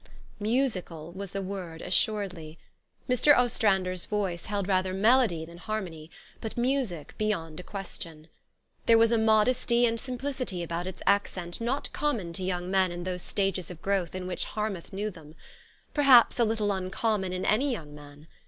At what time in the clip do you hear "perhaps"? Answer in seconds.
15.93-16.39